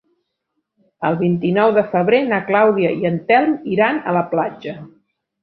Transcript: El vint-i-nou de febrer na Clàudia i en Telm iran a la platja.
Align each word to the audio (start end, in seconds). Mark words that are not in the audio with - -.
El 1.09 1.17
vint-i-nou 1.19 1.73
de 1.75 1.83
febrer 1.91 2.21
na 2.31 2.39
Clàudia 2.47 2.95
i 3.03 3.07
en 3.11 3.21
Telm 3.29 3.53
iran 3.77 4.01
a 4.01 4.17
la 4.19 4.27
platja. 4.35 4.77